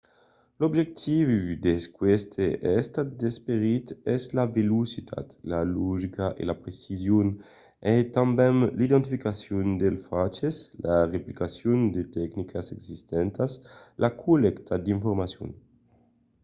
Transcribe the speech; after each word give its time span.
l'objectiu 0.59 1.39
d’aqueste 1.63 2.43
estat 2.79 3.07
d'esperit 3.19 3.87
es 4.15 4.23
la 4.37 4.45
velocitat 4.57 5.27
la 5.51 5.61
logica 5.77 6.25
e 6.41 6.43
la 6.49 6.57
precision 6.63 7.27
e 7.91 7.95
tanben 8.15 8.55
l'identificacion 8.77 9.65
dels 9.81 10.03
faches 10.09 10.55
la 10.85 10.97
reaplicacion 11.11 11.77
de 11.95 12.01
tecnicas 12.17 12.67
existentas 12.77 13.51
la 14.03 14.09
collècta 14.23 14.73
d’informacion 14.79 15.49